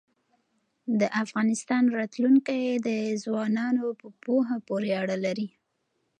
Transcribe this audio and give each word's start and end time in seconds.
د 0.99 1.01
افغانستان 1.23 1.83
راتلونکی 1.97 2.61
د 2.87 2.89
ځوانانو 3.23 3.85
په 3.99 4.07
پوهه 4.23 4.57
پورې 4.67 4.89
اړه 5.01 5.17
لري. 5.25 5.47